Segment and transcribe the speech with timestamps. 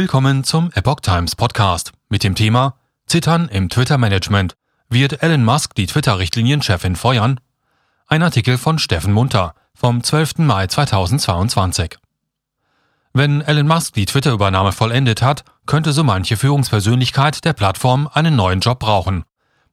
[0.00, 4.54] Willkommen zum Epoch Times Podcast mit dem Thema Zittern im Twitter-Management.
[4.88, 7.40] Wird Elon Musk die Twitter-Richtlinienchefin feuern?
[8.06, 10.38] Ein Artikel von Steffen Munter vom 12.
[10.38, 11.96] Mai 2022.
[13.12, 18.60] Wenn Elon Musk die Twitter-Übernahme vollendet hat, könnte so manche Führungspersönlichkeit der Plattform einen neuen
[18.60, 19.24] Job brauchen.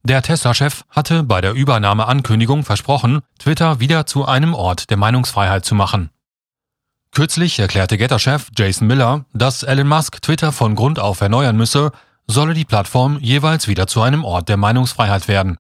[0.02, 5.76] Der Tesla-Chef hatte bei der Übernahmeankündigung versprochen, Twitter wieder zu einem Ort der Meinungsfreiheit zu
[5.76, 6.10] machen.
[7.16, 11.94] Kürzlich erklärte Getter-Chef Jason Miller, dass Elon Musk Twitter von Grund auf erneuern müsse,
[12.28, 15.58] solle die Plattform jeweils wieder zu einem Ort der Meinungsfreiheit werden.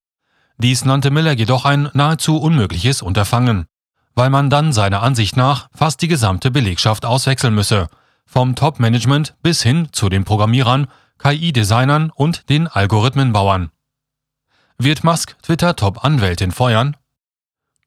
[0.58, 3.68] Dies nannte Miller jedoch ein nahezu unmögliches Unterfangen,
[4.16, 7.88] weil man dann seiner Ansicht nach fast die gesamte Belegschaft auswechseln müsse,
[8.26, 10.88] vom Top-Management bis hin zu den Programmierern,
[11.20, 13.72] KI-Designern und den Algorithmenbauern.
[14.78, 16.98] Wird Musk Twitter-Top-Anwältin feuern?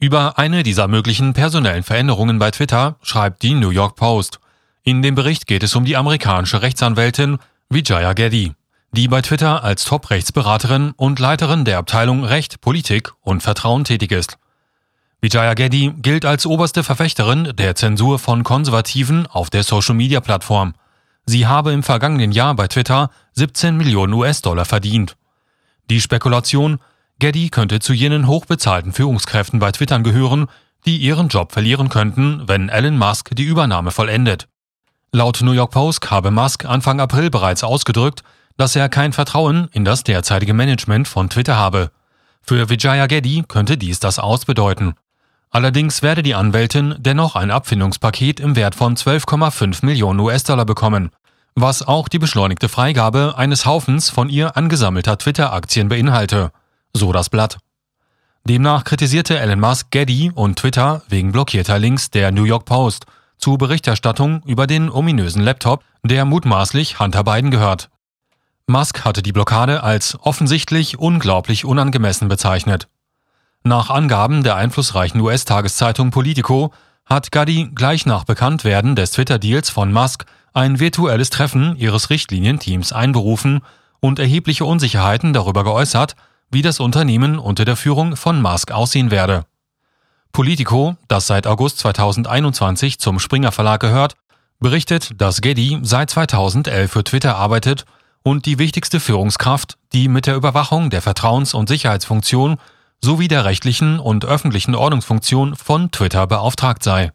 [0.01, 4.39] Über eine dieser möglichen personellen Veränderungen bei Twitter schreibt die New York Post.
[4.85, 7.39] In dem Bericht geht es um die amerikanische Rechtsanwältin
[7.69, 8.53] Vijaya Geddy,
[8.93, 14.39] die bei Twitter als Top-Rechtsberaterin und Leiterin der Abteilung Recht, Politik und Vertrauen tätig ist.
[15.21, 20.75] Vijaya Geddy gilt als oberste Verfechterin der Zensur von Konservativen auf der Social-Media-Plattform.
[21.27, 25.17] Sie habe im vergangenen Jahr bei Twitter 17 Millionen US-Dollar verdient.
[25.91, 26.79] Die Spekulation,
[27.21, 30.47] Getty könnte zu jenen hochbezahlten Führungskräften bei Twitter gehören,
[30.87, 34.47] die ihren Job verlieren könnten, wenn Elon Musk die Übernahme vollendet.
[35.11, 38.23] Laut New York Post habe Musk Anfang April bereits ausgedrückt,
[38.57, 41.91] dass er kein Vertrauen in das derzeitige Management von Twitter habe.
[42.41, 44.95] Für Vijaya Getty könnte dies das ausbedeuten.
[45.51, 51.11] Allerdings werde die Anwältin dennoch ein Abfindungspaket im Wert von 12,5 Millionen US-Dollar bekommen,
[51.57, 56.53] was auch die beschleunigte Freigabe eines Haufens von ihr angesammelter Twitter-Aktien beinhalte
[56.93, 57.59] so das Blatt.
[58.45, 63.57] Demnach kritisierte Elon Musk Getty und Twitter wegen blockierter Links der New York Post zu
[63.57, 67.91] Berichterstattung über den ominösen Laptop, der mutmaßlich Hunter Biden gehört.
[68.67, 72.89] Musk hatte die Blockade als offensichtlich unglaublich unangemessen bezeichnet.
[73.65, 76.73] Nach Angaben der einflussreichen US-Tageszeitung Politico
[77.05, 83.61] hat Gaddy gleich nach Bekanntwerden des Twitter-Deals von Musk ein virtuelles Treffen ihres Richtlinienteams einberufen
[84.01, 86.15] und erhebliche Unsicherheiten darüber geäußert,
[86.51, 89.45] wie das Unternehmen unter der Führung von Musk aussehen werde.
[90.33, 94.15] Politico, das seit August 2021 zum Springer Verlag gehört,
[94.61, 97.85] berichtet, dass Getty seit 2011 für Twitter arbeitet
[98.23, 102.59] und die wichtigste Führungskraft, die mit der Überwachung der Vertrauens- und Sicherheitsfunktion
[103.01, 107.13] sowie der rechtlichen und öffentlichen Ordnungsfunktion von Twitter beauftragt sei.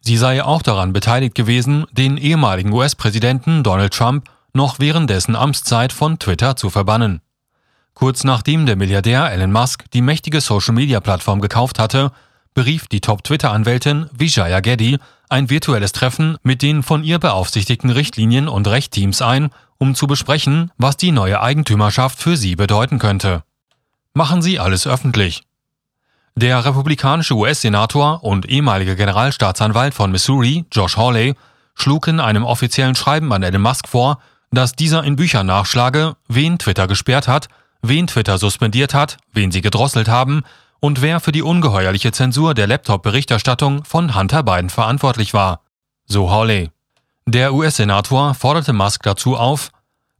[0.00, 5.92] Sie sei auch daran beteiligt gewesen, den ehemaligen US-Präsidenten Donald Trump noch während dessen Amtszeit
[5.92, 7.20] von Twitter zu verbannen.
[8.00, 12.12] Kurz nachdem der Milliardär Elon Musk die mächtige Social-Media-Plattform gekauft hatte,
[12.54, 18.66] berief die Top-Twitter-Anwältin Vijaya Geddy ein virtuelles Treffen mit den von ihr beaufsichtigten Richtlinien und
[18.66, 23.42] Rechtteams ein, um zu besprechen, was die neue Eigentümerschaft für sie bedeuten könnte.
[24.14, 25.42] Machen Sie alles öffentlich.
[26.34, 31.34] Der republikanische US-Senator und ehemalige Generalstaatsanwalt von Missouri, Josh Hawley,
[31.74, 36.58] schlug in einem offiziellen Schreiben an Elon Musk vor, dass dieser in Büchern nachschlage, wen
[36.58, 37.50] Twitter gesperrt hat
[37.82, 40.42] wen Twitter suspendiert hat, wen sie gedrosselt haben
[40.80, 45.60] und wer für die ungeheuerliche Zensur der Laptop-Berichterstattung von Hunter Biden verantwortlich war.
[46.06, 46.70] So Hawley.
[47.26, 49.70] Der US-Senator forderte Musk dazu auf,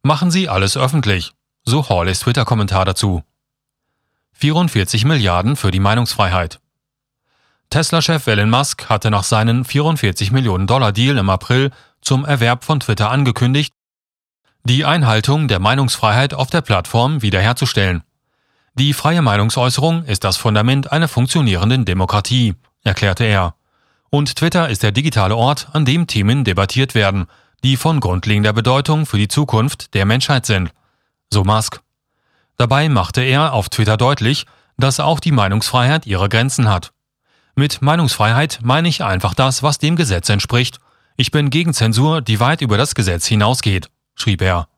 [0.03, 1.33] machen Sie alles öffentlich.
[1.65, 3.23] So Hawleys Twitter-Kommentar dazu.
[4.35, 6.61] 44 Milliarden für die Meinungsfreiheit.
[7.71, 12.81] Tesla-Chef Elon Musk hatte nach seinem 44 Millionen Dollar Deal im April zum Erwerb von
[12.81, 13.75] Twitter angekündigt,
[14.65, 18.03] die Einhaltung der Meinungsfreiheit auf der Plattform wiederherzustellen.
[18.75, 22.55] Die freie Meinungsäußerung ist das Fundament einer funktionierenden Demokratie,
[22.85, 23.55] erklärte er.
[24.11, 27.27] Und Twitter ist der digitale Ort, an dem Themen debattiert werden,
[27.65, 30.71] die von grundlegender Bedeutung für die Zukunft der Menschheit sind.
[31.31, 31.81] So Musk.
[32.57, 34.47] Dabei machte er auf Twitter deutlich,
[34.77, 36.93] dass auch die Meinungsfreiheit ihre Grenzen hat.
[37.55, 40.79] Mit Meinungsfreiheit meine ich einfach das, was dem Gesetz entspricht.
[41.17, 44.69] Ich bin gegen Zensur, die weit über das Gesetz hinausgeht schrieb er.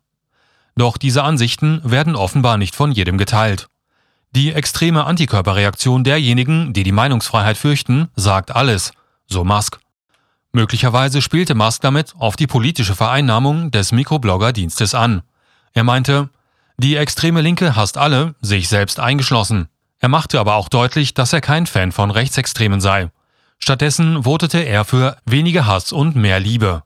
[0.76, 3.69] Doch diese Ansichten werden offenbar nicht von jedem geteilt.
[4.34, 8.93] Die extreme Antikörperreaktion derjenigen, die die Meinungsfreiheit fürchten, sagt alles,
[9.26, 9.78] so Musk.
[10.52, 15.22] Möglicherweise spielte Musk damit auf die politische Vereinnahmung des Mikroblogger-Dienstes an.
[15.75, 16.31] Er meinte,
[16.78, 19.69] die extreme Linke hasst alle, sich selbst eingeschlossen.
[19.99, 23.11] Er machte aber auch deutlich, dass er kein Fan von Rechtsextremen sei.
[23.58, 26.82] Stattdessen votete er für weniger Hass und mehr Liebe.